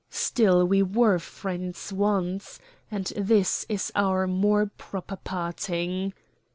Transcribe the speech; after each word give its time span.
Still 0.09 0.65
we 0.65 0.81
were 0.81 1.19
friends 1.19 1.93
once, 1.93 2.57
and 2.89 3.05
this 3.15 3.67
is 3.69 3.91
our 3.93 4.25
more 4.25 4.65
proper 4.65 5.15
parting." 5.15 6.13